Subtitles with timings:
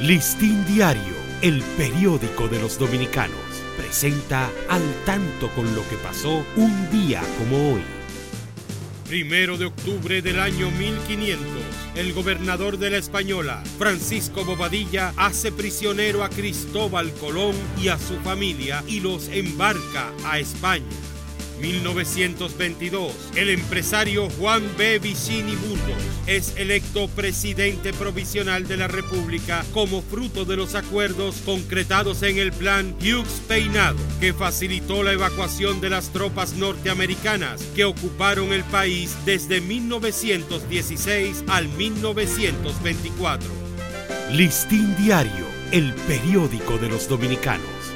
[0.00, 3.40] Listín Diario, el periódico de los dominicanos,
[3.78, 7.82] presenta al tanto con lo que pasó un día como hoy.
[9.08, 11.46] Primero de octubre del año 1500,
[11.94, 18.16] el gobernador de la Española, Francisco Bobadilla, hace prisionero a Cristóbal Colón y a su
[18.16, 20.84] familia y los embarca a España.
[21.60, 24.98] 1922, el empresario Juan B.
[24.98, 32.22] Vicini Burgos es electo presidente provisional de la República como fruto de los acuerdos concretados
[32.22, 38.52] en el plan Hughes Peinado, que facilitó la evacuación de las tropas norteamericanas que ocuparon
[38.52, 43.48] el país desde 1916 al 1924.
[44.32, 47.95] Listín Diario, el periódico de los dominicanos